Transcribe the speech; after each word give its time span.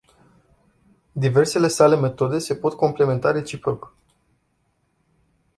Diversele 1.25 1.67
sale 1.69 1.95
metode 1.95 2.39
se 2.39 2.55
pot 2.63 2.75
complementa 2.83 3.31
reciproc. 3.39 3.89